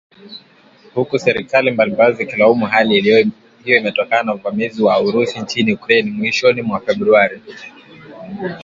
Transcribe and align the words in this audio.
Huku 0.93 1.19
serikali 1.19 1.71
mbalimbali 1.71 2.15
zikilaumu 2.15 2.65
hali 2.65 3.01
hiyo 3.63 3.77
imetokana 3.77 4.23
na 4.23 4.33
uvamizi 4.35 4.83
wa 4.83 4.99
Urusi 4.99 5.39
nchini 5.39 5.73
Ukraine 5.73 6.11
mwishoni 6.11 6.61
mwa 6.61 6.79
Februari 6.79 7.41